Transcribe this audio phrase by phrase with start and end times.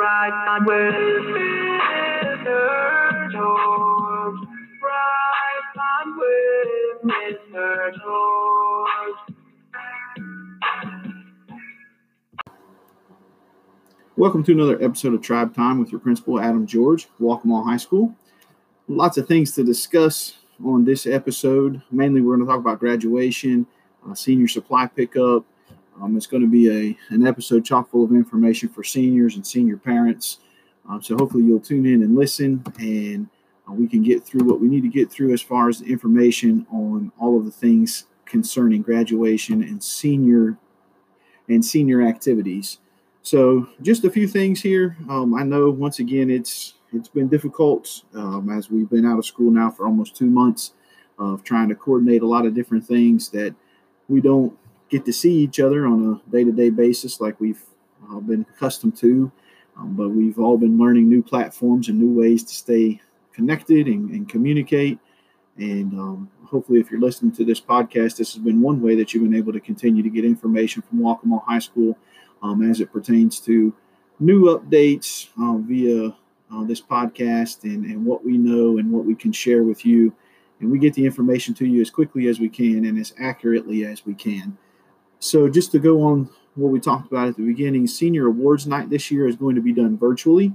[0.00, 0.32] Right
[0.64, 1.02] Mr.
[3.30, 4.48] George.
[4.82, 5.60] Right
[7.04, 7.92] Mr.
[8.00, 9.18] George.
[14.16, 18.16] Welcome to another episode of Tribe Time with your principal, Adam George, Waccamaw High School.
[18.88, 21.82] Lots of things to discuss on this episode.
[21.90, 23.66] Mainly, we're going to talk about graduation,
[24.08, 25.44] uh, senior supply pickup.
[26.00, 29.46] Um, it's going to be a an episode chock full of information for seniors and
[29.46, 30.38] senior parents.
[30.88, 33.28] Um, so hopefully, you'll tune in and listen, and
[33.68, 36.66] uh, we can get through what we need to get through as far as information
[36.72, 40.56] on all of the things concerning graduation and senior
[41.48, 42.78] and senior activities.
[43.22, 44.96] So, just a few things here.
[45.08, 49.26] Um, I know once again it's it's been difficult um, as we've been out of
[49.26, 50.72] school now for almost two months
[51.18, 53.54] of trying to coordinate a lot of different things that
[54.08, 54.56] we don't
[54.90, 57.62] get to see each other on a day to day basis like we've
[58.10, 59.30] uh, been accustomed to.
[59.76, 63.00] Um, but we've all been learning new platforms and new ways to stay
[63.32, 64.98] connected and, and communicate.
[65.56, 69.12] And um, hopefully, if you're listening to this podcast, this has been one way that
[69.12, 71.96] you've been able to continue to get information from Waccamaw High School
[72.42, 73.74] um, as it pertains to
[74.18, 76.14] new updates uh, via
[76.52, 80.12] uh, this podcast and, and what we know and what we can share with you.
[80.60, 83.86] And we get the information to you as quickly as we can and as accurately
[83.86, 84.58] as we can.
[85.20, 88.88] So, just to go on what we talked about at the beginning, Senior Awards Night
[88.88, 90.52] this year is going to be done virtually.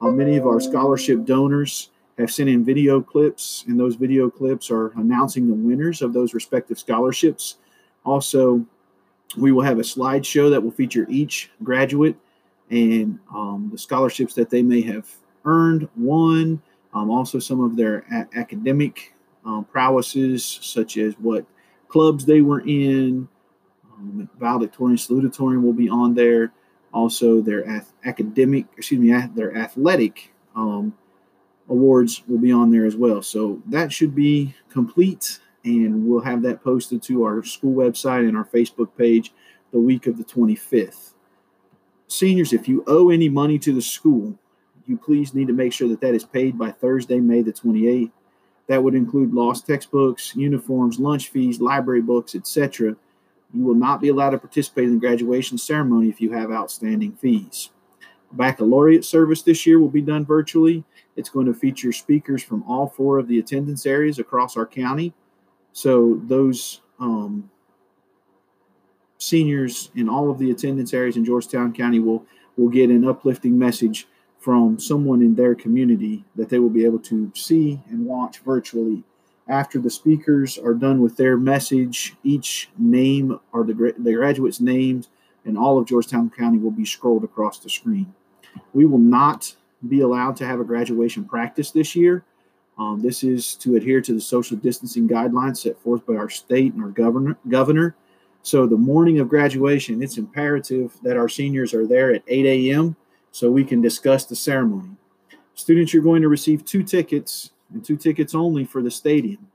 [0.00, 4.72] Uh, many of our scholarship donors have sent in video clips, and those video clips
[4.72, 7.58] are announcing the winners of those respective scholarships.
[8.04, 8.66] Also,
[9.36, 12.16] we will have a slideshow that will feature each graduate
[12.70, 15.08] and um, the scholarships that they may have
[15.44, 16.60] earned, won,
[16.92, 19.14] um, also some of their a- academic
[19.44, 21.46] um, prowesses, such as what
[21.88, 23.28] clubs they were in.
[23.98, 26.52] Um, valedictorian, salutatorian will be on there.
[26.92, 30.94] Also, their ath- academic, excuse me, their athletic um,
[31.68, 33.22] awards will be on there as well.
[33.22, 38.36] So that should be complete, and we'll have that posted to our school website and
[38.36, 39.32] our Facebook page
[39.72, 41.14] the week of the 25th.
[42.06, 44.38] Seniors, if you owe any money to the school,
[44.86, 48.10] you please need to make sure that that is paid by Thursday, May the 28th.
[48.68, 52.96] That would include lost textbooks, uniforms, lunch fees, library books, etc.
[53.54, 57.12] You will not be allowed to participate in the graduation ceremony if you have outstanding
[57.12, 57.70] fees.
[58.32, 60.84] Baccalaureate service this year will be done virtually.
[61.16, 65.12] It's going to feature speakers from all four of the attendance areas across our county.
[65.72, 67.50] So those um,
[69.18, 72.26] seniors in all of the attendance areas in Georgetown County will
[72.56, 74.06] will get an uplifting message
[74.38, 79.04] from someone in their community that they will be able to see and watch virtually.
[79.48, 85.08] After the speakers are done with their message, each name or the, the graduates' names
[85.44, 88.14] and all of Georgetown County will be scrolled across the screen.
[88.72, 89.54] We will not
[89.88, 92.24] be allowed to have a graduation practice this year.
[92.78, 96.72] Um, this is to adhere to the social distancing guidelines set forth by our state
[96.72, 97.36] and our governor.
[97.48, 97.96] governor.
[98.42, 102.96] So, the morning of graduation, it's imperative that our seniors are there at 8 a.m.
[103.30, 104.96] so we can discuss the ceremony.
[105.54, 109.48] Students, you're going to receive two tickets and two tickets only for the stadium.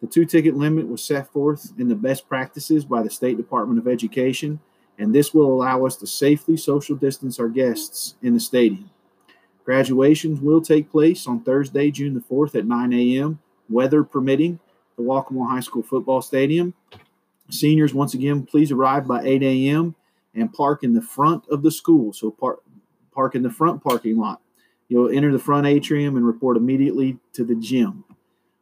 [0.00, 3.78] The two ticket limit was set forth in the best practices by the State Department
[3.78, 4.60] of Education,
[4.98, 8.90] and this will allow us to safely social distance our guests in the stadium.
[9.64, 14.60] Graduations will take place on Thursday, June the 4th at 9 a.m., weather permitting,
[14.96, 16.74] the Waccamaw High School football stadium.
[17.50, 19.94] Seniors, once again, please arrive by 8 a.m.
[20.34, 22.12] and park in the front of the school.
[22.12, 22.62] So park
[23.12, 24.40] park in the front parking lot.
[24.88, 28.04] You'll enter the front atrium and report immediately to the gym.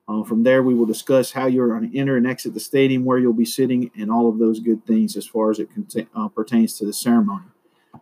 [0.06, 3.04] Uh, from there, we will discuss how you're going to enter and exit the stadium,
[3.04, 5.68] where you'll be sitting, and all of those good things as far as it
[6.14, 7.44] uh, pertains to the ceremony.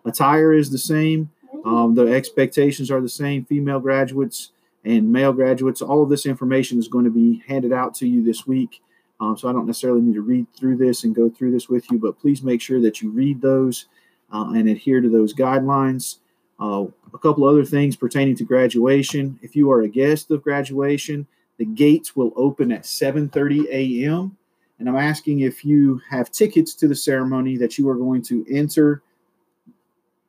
[0.04, 1.30] Attire is the same.
[1.64, 3.44] Um, the expectations are the same.
[3.44, 4.50] Female graduates
[4.84, 8.24] and male graduates, all of this information is going to be handed out to you
[8.24, 8.82] this week.
[9.20, 11.90] Um, so I don't necessarily need to read through this and go through this with
[11.90, 13.86] you, but please make sure that you read those
[14.32, 16.18] uh, and adhere to those guidelines.
[16.62, 19.36] Uh, a couple other things pertaining to graduation.
[19.42, 21.26] If you are a guest of graduation,
[21.58, 24.36] the gates will open at 7:30 a.m.
[24.78, 28.46] And I'm asking if you have tickets to the ceremony that you are going to
[28.48, 29.02] enter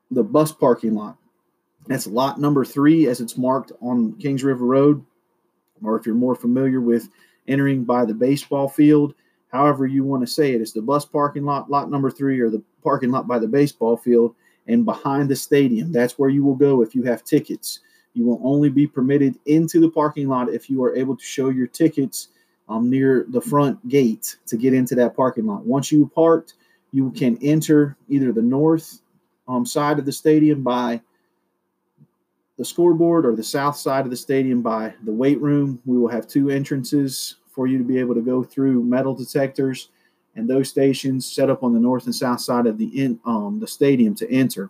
[0.10, 1.18] the bus parking lot.
[1.86, 5.06] That's lot number three as it's marked on Kings River Road.
[5.84, 7.10] Or if you're more familiar with
[7.48, 9.14] entering by the baseball field,
[9.52, 12.50] however you want to say it, it's the bus parking lot, lot number three, or
[12.50, 14.34] the parking lot by the baseball field
[14.68, 15.92] and behind the stadium.
[15.92, 17.80] That's where you will go if you have tickets.
[18.14, 21.50] You will only be permitted into the parking lot if you are able to show
[21.50, 22.30] your tickets
[22.70, 25.66] um, near the front gate to get into that parking lot.
[25.66, 26.54] Once you parked,
[26.92, 29.02] you can enter either the north
[29.48, 31.02] um, side of the stadium by
[32.58, 36.08] the scoreboard or the south side of the stadium by the weight room, we will
[36.08, 39.90] have two entrances for you to be able to go through metal detectors
[40.36, 43.60] and those stations set up on the north and south side of the in, um,
[43.60, 44.70] the stadium to enter.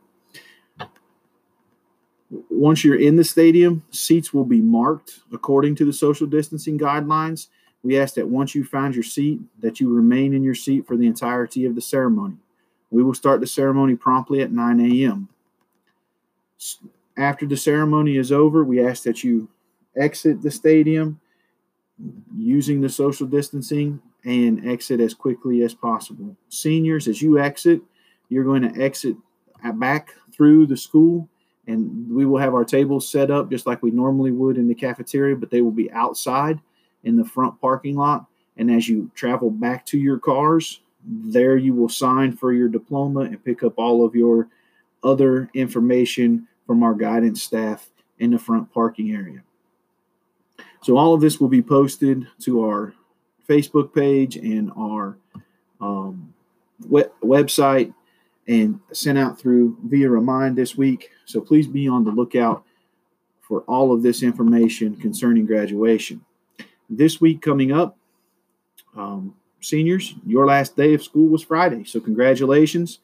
[2.49, 7.47] Once you're in the stadium, seats will be marked according to the social distancing guidelines.
[7.83, 10.97] We ask that once you find your seat, that you remain in your seat for
[10.97, 12.37] the entirety of the ceremony.
[12.89, 15.27] We will start the ceremony promptly at 9 a.m.
[17.17, 19.47] After the ceremony is over, we ask that you
[19.95, 21.19] exit the stadium
[22.35, 26.35] using the social distancing and exit as quickly as possible.
[26.49, 27.81] Seniors, as you exit,
[28.29, 29.15] you're going to exit
[29.75, 31.27] back through the school
[31.67, 34.75] and we will have our tables set up just like we normally would in the
[34.75, 36.59] cafeteria, but they will be outside
[37.03, 38.25] in the front parking lot.
[38.57, 43.21] And as you travel back to your cars, there you will sign for your diploma
[43.21, 44.49] and pick up all of your
[45.03, 47.89] other information from our guidance staff
[48.19, 49.41] in the front parking area.
[50.81, 52.93] So, all of this will be posted to our
[53.47, 55.17] Facebook page and our
[55.81, 56.33] um,
[56.87, 57.93] web- website
[58.47, 61.11] and sent out through via remind this week.
[61.25, 62.63] So please be on the lookout
[63.41, 66.23] for all of this information concerning graduation.
[66.89, 67.97] This week coming up,
[68.95, 71.83] um, seniors, your last day of school was Friday.
[71.85, 72.99] So congratulations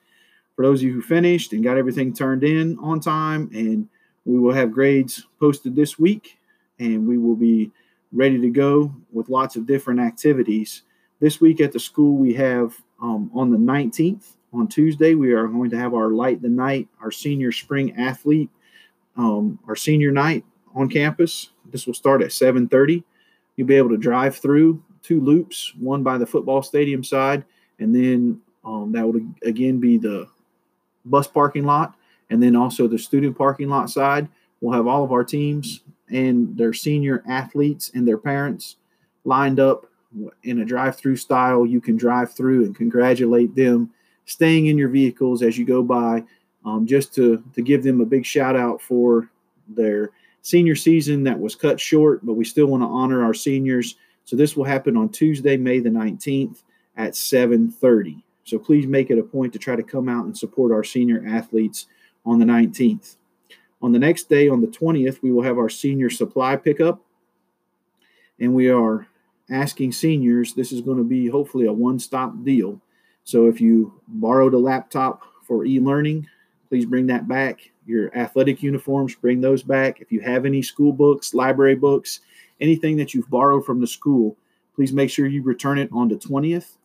[0.55, 3.49] for those of you who finished and got everything turned in on time.
[3.53, 3.87] And
[4.25, 6.37] we will have grades posted this week
[6.79, 7.71] and we will be
[8.11, 10.83] ready to go with lots of different activities.
[11.19, 15.47] This week at the school, we have um, on the 19th, on Tuesday, we are
[15.47, 18.49] going to have our Light the Night, our senior spring athlete,
[19.15, 21.51] um, our senior night on campus.
[21.71, 23.03] This will start at 7:30.
[23.55, 27.45] You'll be able to drive through two loops, one by the football stadium side,
[27.77, 30.27] and then um, that would again be the
[31.05, 31.95] bus parking lot,
[32.29, 34.27] and then also the student parking lot side.
[34.61, 38.77] We'll have all of our teams and their senior athletes and their parents
[39.25, 39.85] lined up
[40.43, 41.65] in a drive-through style.
[41.65, 43.91] You can drive through and congratulate them
[44.25, 46.23] staying in your vehicles as you go by,
[46.65, 49.29] um, just to, to give them a big shout out for
[49.67, 50.11] their
[50.41, 53.95] senior season that was cut short, but we still want to honor our seniors.
[54.25, 56.63] So this will happen on Tuesday, May the 19th
[56.95, 58.23] at 7:30.
[58.43, 61.23] So please make it a point to try to come out and support our senior
[61.27, 61.87] athletes
[62.25, 63.15] on the 19th.
[63.81, 67.01] On the next day, on the 20th, we will have our senior supply pickup.
[68.39, 69.07] And we are
[69.49, 72.81] asking seniors, this is going to be hopefully a one stop deal.
[73.23, 76.27] So if you borrowed a laptop for e learning,
[76.67, 77.71] please bring that back.
[77.85, 80.01] Your athletic uniforms, bring those back.
[80.01, 82.19] If you have any school books, library books,
[82.61, 84.37] anything that you've borrowed from the school,
[84.75, 86.75] please make sure you return it on the 20th.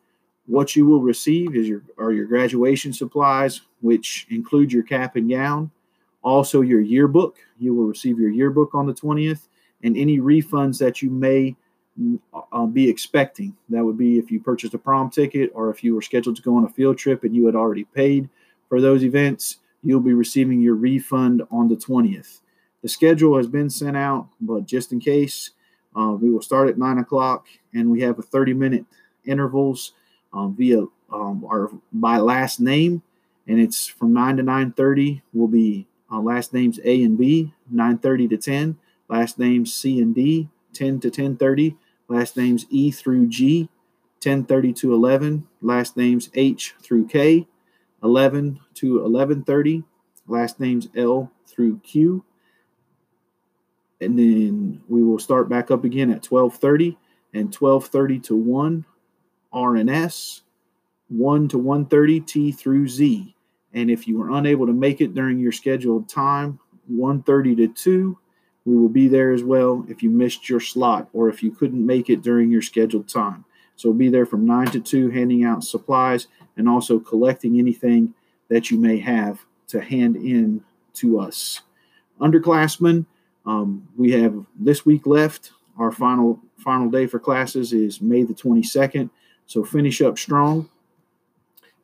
[0.46, 5.28] What you will receive is your are your graduation supplies, which include your cap and
[5.28, 5.70] gown,
[6.24, 7.36] also your yearbook.
[7.58, 9.48] You will receive your yearbook on the 20th,
[9.82, 11.54] and any refunds that you may
[12.52, 13.54] uh, be expecting.
[13.68, 16.42] That would be if you purchased a prom ticket or if you were scheduled to
[16.42, 18.28] go on a field trip and you had already paid
[18.68, 22.40] for those events, you'll be receiving your refund on the 20th.
[22.82, 25.50] The schedule has been sent out, but just in case,
[25.96, 28.84] uh, we will start at 9 o'clock and we have a 30 minute
[29.24, 29.92] intervals
[30.32, 30.80] um, via
[31.12, 33.02] um, our by last name
[33.46, 38.30] and it's from 9 to 9.30 will be uh, last names a and b 9.30
[38.30, 38.78] to 10
[39.08, 41.76] last names c and d 10 to 10.30
[42.08, 43.68] last names E through G,
[44.22, 47.46] 1030 to 11, last names H through K,
[48.02, 49.84] 11 to 1130,
[50.26, 52.24] last names L through Q.
[54.00, 56.98] And then we will start back up again at 1230
[57.32, 58.84] and 1230 to 1,
[59.52, 60.42] R and S,
[61.08, 63.33] 1 to 130, T through Z.
[63.74, 68.18] And if you were unable to make it during your scheduled time, 130 to 2,
[68.64, 71.84] we will be there as well if you missed your slot or if you couldn't
[71.84, 73.44] make it during your scheduled time.
[73.76, 78.14] So we'll be there from 9 to 2 handing out supplies and also collecting anything
[78.48, 80.62] that you may have to hand in
[80.94, 81.60] to us.
[82.20, 83.06] Underclassmen,
[83.44, 85.52] um, we have this week left.
[85.76, 89.10] Our final final day for classes is May the 22nd.
[89.46, 90.70] So finish up strong.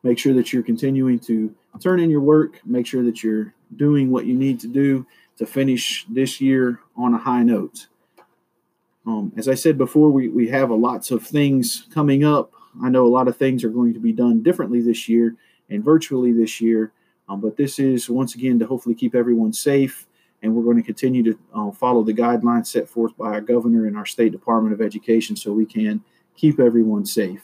[0.03, 2.61] Make sure that you're continuing to turn in your work.
[2.65, 7.15] Make sure that you're doing what you need to do to finish this year on
[7.15, 7.87] a high note.
[9.07, 12.53] Um, as I said before, we, we have a lots of things coming up.
[12.83, 15.37] I know a lot of things are going to be done differently this year
[15.71, 16.93] and virtually this year,
[17.29, 20.07] um, but this is once again to hopefully keep everyone safe.
[20.43, 23.87] And we're going to continue to uh, follow the guidelines set forth by our governor
[23.87, 26.03] and our state Department of Education so we can
[26.35, 27.43] keep everyone safe.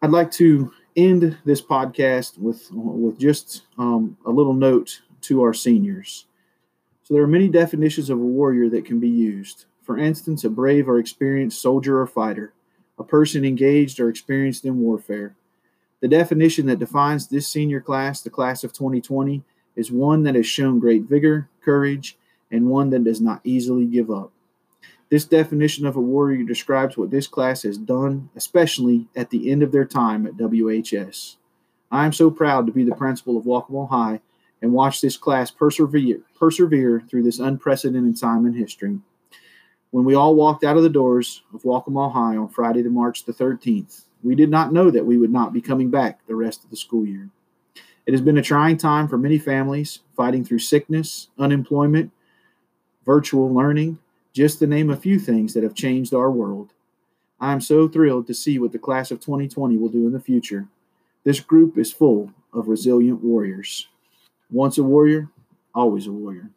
[0.00, 5.54] I'd like to end this podcast with with just um, a little note to our
[5.54, 6.26] seniors.
[7.02, 9.64] So there are many definitions of a warrior that can be used.
[9.82, 12.52] For instance, a brave or experienced soldier or fighter,
[12.98, 15.34] a person engaged or experienced in warfare.
[16.00, 19.42] The definition that defines this senior class, the class of 2020,
[19.74, 22.18] is one that has shown great vigor, courage,
[22.50, 24.32] and one that does not easily give up.
[25.10, 29.62] This definition of a warrior describes what this class has done, especially at the end
[29.62, 31.36] of their time at WHS.
[31.90, 34.20] I am so proud to be the principal of Waccamaw High
[34.60, 38.98] and watch this class persevere, persevere through this unprecedented time in history.
[39.90, 43.24] When we all walked out of the doors of Waccamaw High on Friday, the March
[43.24, 46.64] the 13th, we did not know that we would not be coming back the rest
[46.64, 47.30] of the school year.
[48.04, 52.10] It has been a trying time for many families, fighting through sickness, unemployment,
[53.06, 53.98] virtual learning,
[54.32, 56.72] just to name a few things that have changed our world.
[57.40, 60.20] I am so thrilled to see what the class of 2020 will do in the
[60.20, 60.66] future.
[61.24, 63.88] This group is full of resilient warriors.
[64.50, 65.28] Once a warrior,
[65.74, 66.50] always a warrior.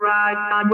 [0.00, 0.68] On